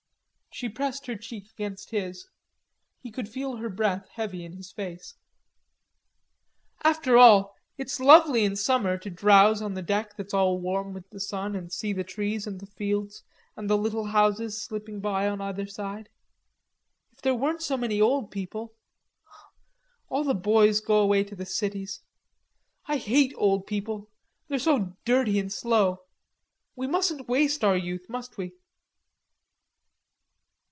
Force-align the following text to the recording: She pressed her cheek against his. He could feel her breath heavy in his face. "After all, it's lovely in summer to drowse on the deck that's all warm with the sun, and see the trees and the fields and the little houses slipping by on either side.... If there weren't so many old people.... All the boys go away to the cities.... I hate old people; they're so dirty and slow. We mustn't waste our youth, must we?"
She 0.53 0.67
pressed 0.67 1.05
her 1.07 1.15
cheek 1.15 1.49
against 1.49 1.91
his. 1.91 2.27
He 2.99 3.09
could 3.09 3.29
feel 3.29 3.55
her 3.55 3.69
breath 3.69 4.09
heavy 4.09 4.43
in 4.43 4.51
his 4.51 4.69
face. 4.69 5.15
"After 6.83 7.17
all, 7.17 7.55
it's 7.77 8.01
lovely 8.01 8.43
in 8.43 8.57
summer 8.57 8.97
to 8.97 9.09
drowse 9.09 9.61
on 9.61 9.75
the 9.75 9.81
deck 9.81 10.17
that's 10.17 10.33
all 10.33 10.59
warm 10.59 10.91
with 10.93 11.09
the 11.09 11.21
sun, 11.21 11.55
and 11.55 11.71
see 11.71 11.93
the 11.93 12.03
trees 12.03 12.45
and 12.45 12.59
the 12.59 12.65
fields 12.65 13.23
and 13.55 13.69
the 13.69 13.77
little 13.77 14.07
houses 14.07 14.61
slipping 14.61 14.99
by 14.99 15.25
on 15.25 15.39
either 15.39 15.65
side.... 15.65 16.09
If 17.13 17.21
there 17.21 17.33
weren't 17.33 17.61
so 17.63 17.77
many 17.77 18.01
old 18.01 18.29
people.... 18.29 18.73
All 20.09 20.25
the 20.25 20.35
boys 20.35 20.81
go 20.81 20.99
away 20.99 21.23
to 21.23 21.35
the 21.35 21.45
cities.... 21.45 22.01
I 22.87 22.97
hate 22.97 23.31
old 23.37 23.67
people; 23.67 24.09
they're 24.49 24.59
so 24.59 24.97
dirty 25.05 25.39
and 25.39 25.51
slow. 25.51 26.01
We 26.75 26.87
mustn't 26.87 27.29
waste 27.29 27.63
our 27.63 27.77
youth, 27.77 28.07
must 28.09 28.35
we?" 28.37 28.51